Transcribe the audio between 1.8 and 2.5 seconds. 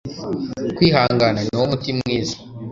mwiza